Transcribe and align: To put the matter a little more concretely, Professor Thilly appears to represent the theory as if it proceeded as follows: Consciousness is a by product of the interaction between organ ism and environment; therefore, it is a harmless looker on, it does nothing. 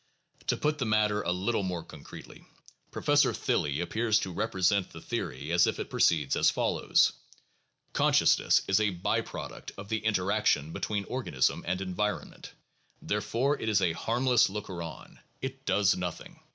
To 0.47 0.57
put 0.57 0.79
the 0.79 0.85
matter 0.87 1.21
a 1.21 1.31
little 1.31 1.61
more 1.61 1.83
concretely, 1.83 2.43
Professor 2.89 3.33
Thilly 3.35 3.81
appears 3.81 4.17
to 4.21 4.31
represent 4.33 4.89
the 4.89 4.99
theory 4.99 5.51
as 5.51 5.67
if 5.67 5.77
it 5.77 5.91
proceeded 5.91 6.35
as 6.35 6.49
follows: 6.49 7.13
Consciousness 7.93 8.63
is 8.67 8.79
a 8.79 8.89
by 8.89 9.21
product 9.21 9.73
of 9.77 9.89
the 9.89 10.03
interaction 10.03 10.73
between 10.73 11.05
organ 11.05 11.35
ism 11.35 11.63
and 11.67 11.81
environment; 11.81 12.51
therefore, 12.99 13.59
it 13.59 13.69
is 13.69 13.79
a 13.83 13.93
harmless 13.93 14.49
looker 14.49 14.81
on, 14.81 15.19
it 15.39 15.65
does 15.67 15.95
nothing. 15.95 16.39